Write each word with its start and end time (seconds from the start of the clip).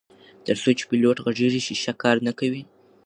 تر 0.45 0.55
څو 0.61 0.69
چې 0.77 0.83
پیلوټ 0.89 1.17
غږیږي 1.25 1.61
شیشه 1.67 1.93
کار 2.03 2.15
نه 2.27 2.31
کوي. 2.39 2.63